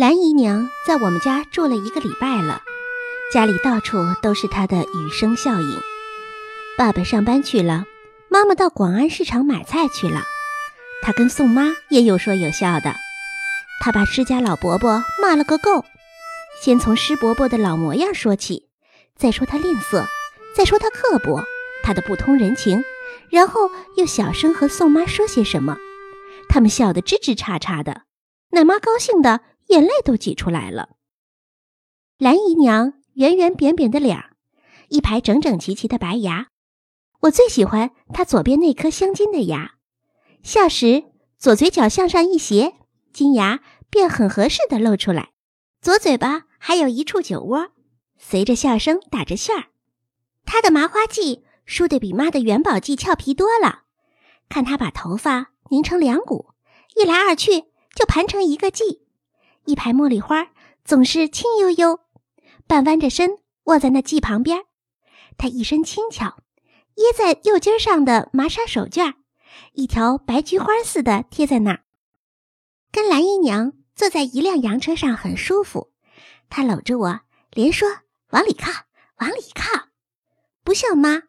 [0.00, 2.62] 蓝姨娘在我们家住了一个礼拜了，
[3.30, 5.78] 家里到处都是她的雨声效应。
[6.78, 7.84] 爸爸上班去了，
[8.30, 10.22] 妈妈到广安市场买菜去了，
[11.02, 12.94] 她跟宋妈也有说有笑的。
[13.82, 15.84] 她把施家老伯伯骂了个够，
[16.62, 18.70] 先从施伯伯的老模样说起，
[19.18, 20.06] 再说他吝啬，
[20.56, 21.44] 再说他刻薄，
[21.82, 22.82] 他的不通人情，
[23.28, 25.76] 然后又小声和宋妈说些什么，
[26.48, 28.04] 他们笑得吱吱喳喳的，
[28.52, 29.42] 奶妈高兴的。
[29.70, 30.90] 眼泪都挤出来了。
[32.18, 34.36] 蓝姨娘圆圆扁扁的脸儿，
[34.88, 36.48] 一排整整齐齐的白牙，
[37.20, 39.76] 我最喜欢她左边那颗镶金的牙。
[40.42, 41.04] 笑时
[41.38, 42.74] 左嘴角向上一斜，
[43.12, 45.30] 金牙便很合适的露出来，
[45.80, 47.68] 左嘴巴还有一处酒窝，
[48.18, 49.66] 随着笑声打着旋儿。
[50.44, 53.84] 她的麻花髻梳得比妈的元宝髻俏皮多了，
[54.48, 56.50] 看她把头发拧成两股，
[56.96, 59.00] 一来二去就盘成一个髻。
[59.66, 60.48] 一排茉莉花
[60.84, 62.00] 总是轻悠悠，
[62.66, 64.64] 半弯着身卧在那髻旁边。
[65.38, 66.38] 她一身轻巧，
[66.94, 69.14] 掖在右襟上的麻纱手绢，
[69.72, 71.84] 一条白菊花似的贴在那儿。
[72.90, 75.92] 跟蓝姨娘坐在一辆洋车上很舒服，
[76.48, 77.20] 她搂着我，
[77.52, 77.88] 连说
[78.30, 78.70] 往里靠，
[79.18, 79.88] 往里靠。
[80.64, 81.22] 不像妈，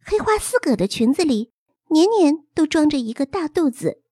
[0.00, 1.52] 黑花丝葛的裙子里
[1.90, 4.02] 年年都装着一个大肚子。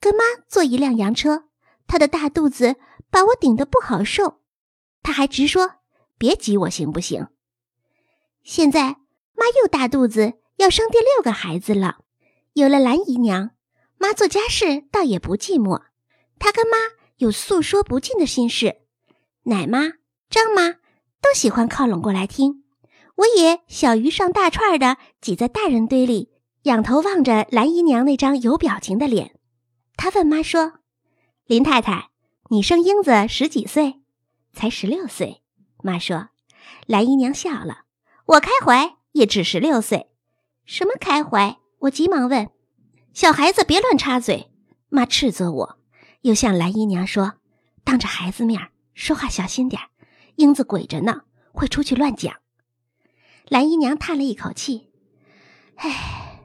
[0.00, 1.44] 跟妈坐一辆洋车，
[1.86, 2.76] 她的大肚子。
[3.12, 4.40] 把我顶得不好受，
[5.02, 5.74] 他还直说
[6.16, 7.28] ：“别挤我行不行？”
[8.42, 8.96] 现在
[9.34, 11.98] 妈又大肚子，要生第六个孩子了。
[12.54, 13.50] 有了蓝姨娘，
[13.98, 15.82] 妈做家事倒也不寂寞。
[16.38, 16.76] 她跟妈
[17.18, 18.80] 有诉说不尽的心事，
[19.42, 19.92] 奶妈、
[20.30, 20.72] 张妈
[21.20, 22.64] 都喜欢靠拢过来听。
[23.16, 26.30] 我也小鱼上大串的挤在大人堆里，
[26.62, 29.38] 仰头望着蓝姨娘那张有表情的脸。
[29.96, 30.80] 她问妈说
[31.44, 32.08] ：“林太太。”
[32.52, 34.02] 你生英子十几岁，
[34.52, 35.40] 才十六岁。
[35.82, 36.28] 妈说
[36.86, 37.84] ：“蓝姨娘笑了。
[38.26, 40.10] 我开怀也只十六岁。
[40.66, 42.50] 什么开怀？”我急忙问
[43.14, 44.50] ：“小孩子别乱插嘴。”
[44.90, 45.78] 妈斥责我，
[46.20, 47.36] 又向蓝姨娘说
[47.84, 49.80] ：“当着孩子面说话小心点
[50.36, 51.22] 英子鬼着呢，
[51.54, 52.34] 会出去乱讲。”
[53.48, 54.90] 蓝姨娘叹了一口气
[55.76, 56.42] ：“唉，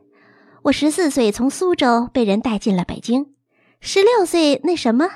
[0.62, 3.36] 我十四岁从苏州被人带进了北京，
[3.82, 5.10] 十六岁那什么。”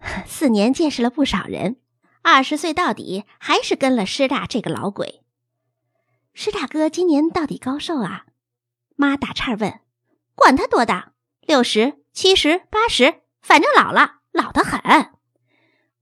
[0.26, 1.76] 四年见识了不少人，
[2.22, 5.22] 二十岁到底还是跟了师大这个老鬼。
[6.34, 8.26] 师大哥今年到底高寿啊？
[8.96, 9.80] 妈打岔问。
[10.34, 14.80] 管他多大，六十、七十、八十，反正老了，老得很。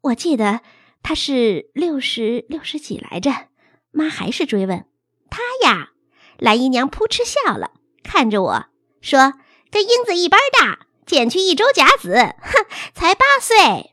[0.03, 0.61] 我记得
[1.03, 3.49] 他是六十六十几来着。
[3.93, 4.87] 妈还是追问。
[5.31, 5.93] 他呀，
[6.37, 8.67] 蓝姨娘扑哧笑了，看着我
[9.01, 9.33] 说
[9.73, 13.93] ：“跟英子一般大。”减去一周甲子，哼，才八岁。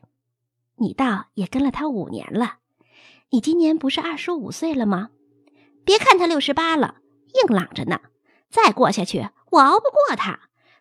[0.78, 2.56] 你倒也跟了他五年了。
[3.30, 5.10] 你今年不是二十五岁了吗？
[5.84, 6.96] 别看他六十八了，
[7.34, 8.00] 硬朗着呢。
[8.50, 10.40] 再过下去，我熬不过他。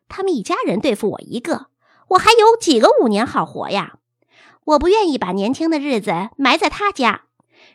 [0.10, 1.68] 他们一家人对付我一个，
[2.10, 4.00] 我还有几个五年好活呀？
[4.66, 7.26] 我不愿意把年轻的日子埋在他家。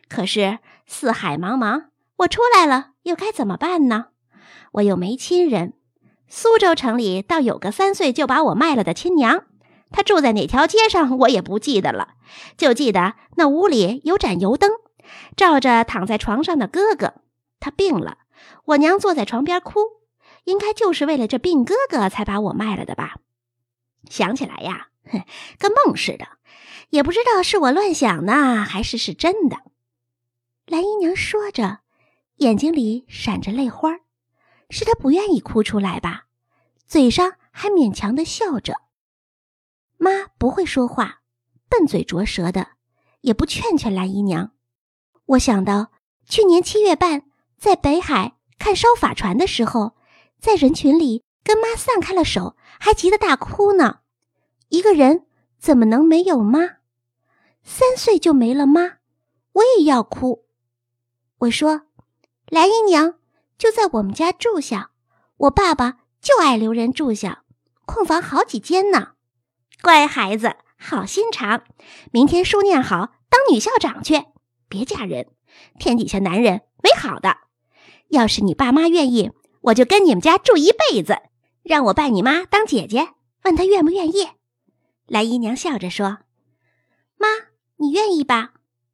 [0.09, 4.07] 可是四海茫茫，我出来了又该怎么办呢？
[4.73, 5.75] 我又没亲人。
[6.29, 9.45] 苏州城里倒有个三岁就把我卖了的亲娘，
[9.91, 12.15] 她住在哪条街上我也不记得了，
[12.57, 14.71] 就记得那屋里有盏油灯，
[15.37, 17.15] 照着躺在床上的哥哥。
[17.61, 18.19] 他病了，
[18.67, 19.81] 我娘坐在床边哭，
[20.45, 23.17] 应该就是为了这病哥哥才把我卖了的吧？
[24.09, 25.23] 想起来呀，哼，
[25.59, 26.29] 跟梦似的，
[26.91, 29.57] 也不知道是我乱想呢，还是是真的。
[30.67, 31.79] 蓝姨娘说着，
[32.37, 34.01] 眼睛里闪着泪花儿。
[34.71, 36.27] 是他不愿意哭出来吧，
[36.87, 38.83] 嘴上还勉强的笑着。
[39.97, 41.23] 妈不会说话，
[41.69, 42.69] 笨嘴拙舌的，
[43.23, 44.53] 也不劝劝蓝姨娘。
[45.27, 45.93] 我想到
[46.27, 47.25] 去年七月半
[47.59, 49.97] 在北海看烧法船的时候，
[50.39, 54.01] 在人群里跟妈散开了手，还急得大哭呢。
[54.69, 55.27] 一个人
[55.59, 56.77] 怎么能没有妈？
[57.63, 58.99] 三岁就没了妈，
[59.53, 60.47] 我也要哭。
[61.39, 61.83] 我说，
[62.49, 63.15] 蓝姨娘。
[63.59, 64.93] 就在我们家住下，
[65.37, 67.43] 我爸爸就爱留人住下，
[67.85, 69.15] 空房好几间呢。
[69.83, 71.65] 乖孩子，好心肠，
[72.13, 74.25] 明天书念好，当女校长去，
[74.69, 75.27] 别嫁人。
[75.79, 77.37] 天底下男人没好的，
[78.09, 79.33] 要是你爸妈愿意，
[79.63, 81.19] 我就跟你们家住一辈子，
[81.63, 83.09] 让我拜你妈当姐姐，
[83.43, 84.29] 问她愿不愿意。
[85.07, 86.19] 蓝姨娘笑着说
[87.19, 87.27] ：“妈，
[87.77, 88.53] 你愿意吧？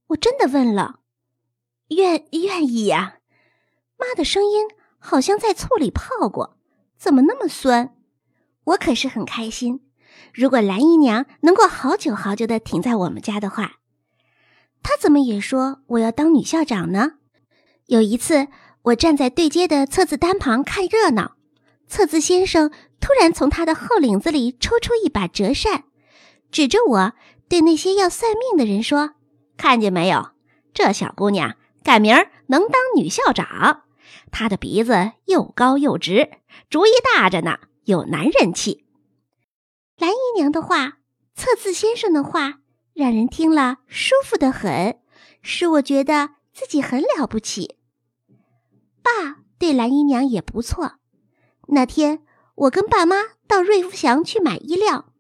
[0.09, 1.01] 我真的问了，
[1.89, 3.19] 愿愿意呀。”
[3.99, 4.67] 妈的声音
[4.99, 6.57] 好像在醋里泡过，
[6.97, 7.95] 怎么那么酸？
[8.65, 9.81] 我可是很开心。
[10.33, 13.77] 如果蓝姨娘能够好久好久的停在我们家的话，
[14.83, 17.13] 她怎么也说我要当女校长呢？
[17.87, 18.49] 有一次，
[18.83, 21.37] 我站在对街的册子单旁看热闹，
[21.87, 22.71] 册子先生
[23.01, 25.85] 突然从他的后领子里抽出一把折扇，
[26.51, 27.13] 指着我
[27.49, 29.15] 对那些要算命的人说
[29.59, 30.31] ：“看见没有，
[30.73, 33.84] 这小姑娘赶明儿能当女校长。
[34.31, 36.31] 他的鼻子又高又直，
[36.69, 38.85] 主意大着呢，有男人气。”
[39.99, 40.99] 蓝姨娘的话，
[41.35, 42.61] 测字先生的话，
[42.95, 44.99] 让人听了舒服的很，
[45.43, 47.77] 使我觉得自己很了不起。
[49.03, 50.95] 爸对蓝姨娘也不错。
[51.69, 52.25] 那天
[52.55, 53.17] 我跟爸妈
[53.47, 55.13] 到瑞福祥去买衣料，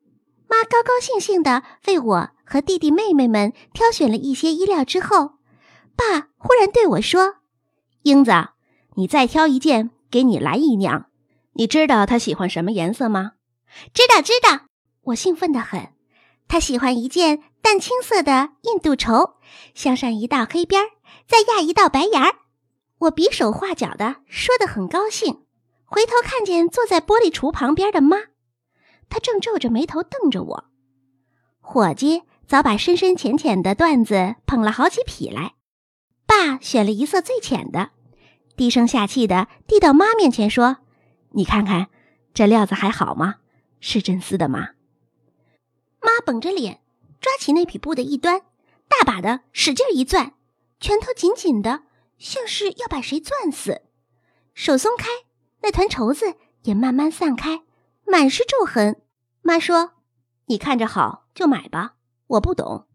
[0.48, 5.38] 妈高高兴兴的为我和弟弟妹妹们挑选了一些衣料之后，
[5.96, 7.36] 爸忽然对我说
[8.02, 8.32] ：“英子，
[8.94, 11.06] 你再挑一件给你蓝姨娘。
[11.54, 13.32] 你知道她喜欢什么颜色吗？”
[13.92, 14.66] 知道，知道，
[15.02, 15.92] 我兴奋的很。
[16.46, 19.36] 她喜欢一件淡青色的印度绸，
[19.74, 20.90] 镶上一道黑边儿，
[21.26, 22.36] 再压一道白沿儿。
[22.98, 25.44] 我比手画脚的说的很高兴，
[25.84, 28.16] 回头看见坐在玻璃橱旁边的妈，
[29.08, 30.64] 她正皱着眉头瞪着我。
[31.60, 35.54] 伙计早把深深浅浅的缎子捧了好几匹来，
[36.26, 37.90] 爸选了一色最浅的，
[38.56, 40.78] 低声下气的递到妈面前说
[41.32, 41.88] ：“你看看，
[42.32, 43.36] 这料子还好吗？”
[43.80, 44.70] 是真丝的吗？
[46.00, 46.80] 妈绷着脸，
[47.20, 48.42] 抓起那匹布的一端，
[48.88, 50.34] 大把的使劲一攥，
[50.80, 51.82] 拳头紧紧的，
[52.18, 53.82] 像是要把谁攥死。
[54.54, 55.08] 手松开，
[55.62, 57.62] 那团绸子也慢慢散开，
[58.06, 59.02] 满是皱痕。
[59.42, 59.94] 妈说
[60.46, 61.96] ：“你看着好就买吧。”
[62.28, 62.86] 我不懂，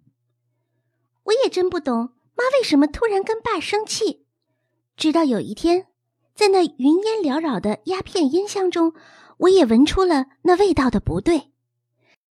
[1.26, 4.26] 我也真不懂，妈为什么突然跟爸生气。
[5.00, 5.88] 直到有一天，
[6.36, 8.94] 在那云烟缭绕的鸦片烟香中。
[9.38, 11.54] 我也闻出了那味道的不对。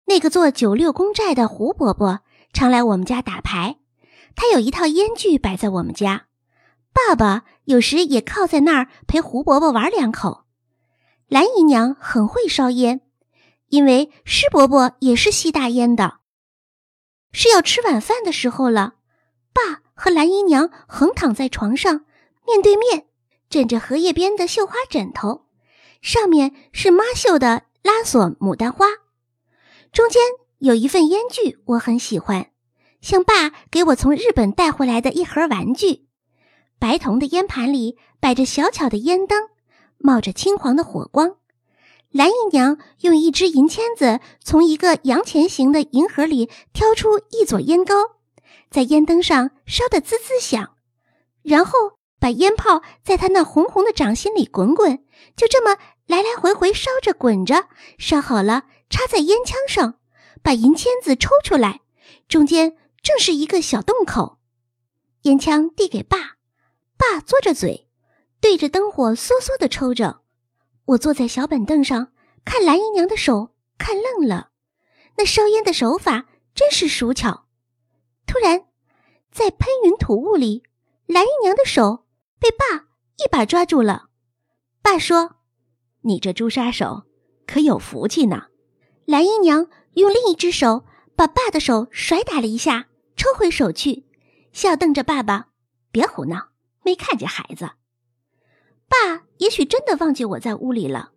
[0.06, 2.20] 那个做九六公债的胡伯伯
[2.54, 3.76] 常来我们家打牌，
[4.34, 6.28] 他有一套烟具摆在我们家。
[6.94, 10.44] 爸爸有时也靠在那儿陪胡伯伯玩两口。
[11.28, 13.02] 蓝姨娘很会烧烟，
[13.68, 16.20] 因为施伯伯也是吸大烟的。
[17.30, 18.94] 是要吃晚饭的时候了，
[19.52, 22.06] 爸和蓝姨娘横躺在床上，
[22.46, 23.06] 面对面，
[23.48, 25.46] 枕着荷叶边的绣花枕头。
[26.00, 28.86] 上面是妈绣的拉锁牡丹花，
[29.92, 30.22] 中间
[30.58, 32.50] 有一份烟具，我很喜欢，
[33.00, 36.06] 像爸给我从日本带回来的一盒玩具。
[36.78, 39.48] 白铜的烟盘里摆着小巧的烟灯，
[39.96, 41.36] 冒着青黄的火光。
[42.10, 47.94] 蓝姨娘用一支银签子从一个洋钱形的银盒里挑出一撮烟膏，
[48.70, 50.76] 在烟灯上烧得滋滋响，
[51.42, 51.72] 然后
[52.24, 55.04] 把烟泡在他那红红的掌心里滚滚，
[55.36, 55.76] 就这么。
[56.06, 57.68] 来来回回烧着，滚着，
[57.98, 59.98] 烧好了，插在烟枪上，
[60.42, 61.82] 把银签子抽出来，
[62.26, 64.38] 中间正是一个小洞口。
[65.24, 66.38] 烟枪递给爸，
[66.96, 67.90] 爸嘬着嘴，
[68.40, 70.22] 对着灯火嗦嗦的抽着。
[70.86, 72.10] 我坐在小板凳上，
[72.42, 74.48] 看蓝姨娘的手，看愣了。
[75.18, 76.24] 那烧烟的手法
[76.54, 77.44] 真是熟巧。
[78.26, 78.64] 突然，
[79.30, 80.62] 在喷云吐雾里，
[81.04, 82.03] 蓝姨娘的手
[82.38, 82.86] 被爸
[83.16, 84.08] 一把抓住了。
[84.82, 85.36] 爸说。
[86.06, 87.04] 你这朱砂手
[87.46, 88.48] 可有福气呢！
[89.06, 90.84] 蓝姨娘用另一只手
[91.16, 94.04] 把爸的手甩打了一下，抽回手去，
[94.52, 95.48] 笑瞪着爸爸
[95.90, 96.50] ：“别胡闹，
[96.82, 97.70] 没看见孩子。”
[98.86, 101.12] 爸也许真的忘记我在屋里了，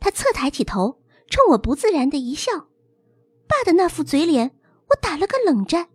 [0.00, 2.66] 他侧抬起头，冲我不自然的一笑。
[3.46, 5.90] 爸的那副嘴脸，我打了个冷战，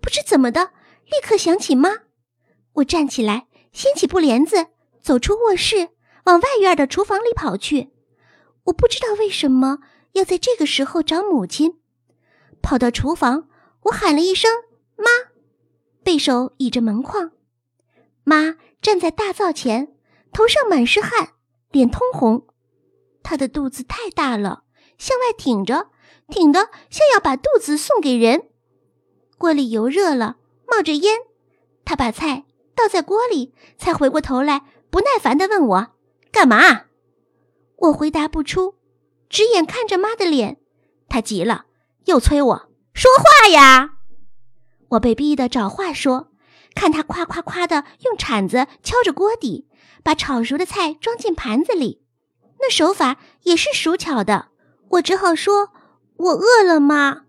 [0.00, 0.70] 不知怎么的，
[1.06, 1.90] 立刻想起妈。
[2.74, 4.68] 我站起来，掀起布帘子，
[5.00, 5.90] 走出卧室。
[6.24, 7.90] 往外院的厨房里跑去，
[8.66, 9.78] 我不知道为什么
[10.12, 11.80] 要在这个时候找母亲。
[12.62, 13.48] 跑到厨房，
[13.84, 14.48] 我喊了一声
[14.94, 15.06] “妈”，
[16.04, 17.32] 背手倚着门框。
[18.22, 19.96] 妈站在大灶前，
[20.32, 21.30] 头上满是汗，
[21.72, 22.46] 脸通红。
[23.24, 24.62] 她的肚子太大了，
[24.96, 25.90] 向外挺着，
[26.28, 28.48] 挺得像要把肚子送给人。
[29.38, 30.36] 锅里油热了，
[30.68, 31.18] 冒着烟。
[31.84, 35.88] 她把菜倒在锅里，才回过头来，不耐烦地问我。
[36.30, 36.86] 干嘛？
[37.76, 38.74] 我回答不出，
[39.28, 40.58] 直眼看着妈的脸。
[41.08, 41.66] 她急了，
[42.06, 43.90] 又催我说话呀。
[44.90, 46.28] 我被逼得找话说，
[46.74, 49.68] 看她夸夸夸的用铲子敲着锅底，
[50.02, 52.02] 把炒熟的菜装进盘子里，
[52.60, 54.48] 那手法也是熟巧的。
[54.90, 55.70] 我只好说
[56.16, 57.22] ：“我饿了，妈。”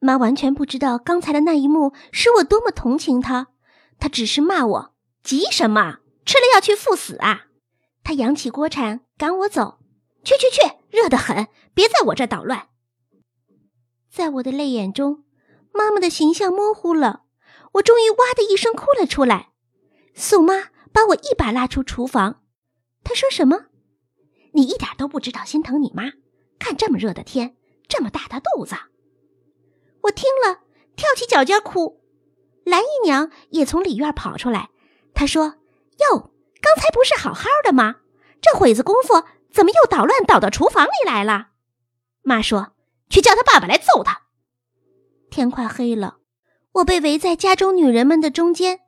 [0.00, 3.48] 妈完全不知道刚才的那一幕使我多么同情她，
[3.98, 5.98] 他只是骂我：“急什么？
[6.24, 7.46] 吃了要去赴死啊！”
[8.02, 9.78] 他扬起锅铲赶我走，
[10.24, 12.68] 去去去，热得很，别在我这捣乱。
[14.10, 15.24] 在我的泪眼中，
[15.72, 17.24] 妈妈的形象模糊了，
[17.74, 19.50] 我终于哇的一声哭了出来。
[20.14, 22.42] 宋妈把我一把拉出厨房，
[23.04, 23.66] 她说什么？
[24.52, 26.12] 你一点都不知道心疼你妈。
[26.58, 28.74] 看这么热的天，这么大的肚子。
[30.04, 30.60] 我听了，
[30.96, 32.00] 跳起脚尖哭。
[32.66, 34.70] 蓝姨娘也从里院跑出来，
[35.14, 35.54] 她说
[36.10, 37.98] ：“哟，刚才不是好好的吗？
[38.42, 41.50] 这会子功夫，怎么又捣乱捣到厨房里来了？”
[42.22, 42.72] 妈说
[43.08, 44.22] ：“去叫他爸爸来揍他。”
[45.30, 46.16] 天快黑了，
[46.72, 48.80] 我被围在家中女人们的中间，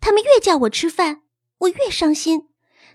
[0.00, 1.22] 他们越叫我吃饭，
[1.60, 2.48] 我越伤心；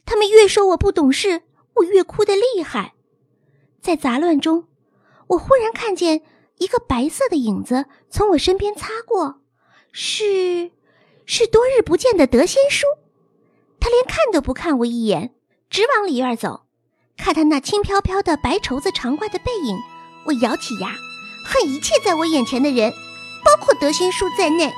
[0.06, 1.42] 他们越说我不懂事，
[1.78, 2.94] 我越哭得厉害。
[3.82, 4.68] 在杂乱中，
[5.30, 6.22] 我忽然看见
[6.60, 9.42] 一个白色的影子从我身边擦过，
[9.92, 10.72] 是，
[11.26, 12.86] 是多日不见的德仙叔。
[13.80, 15.34] 他连看都不看我一眼，
[15.70, 16.66] 直往里院走。
[17.18, 19.78] 看他那轻飘飘的白绸子长褂的背影，
[20.26, 20.96] 我咬起牙，
[21.46, 22.92] 恨一切在我眼前的人，
[23.44, 24.74] 包括德仙叔在内。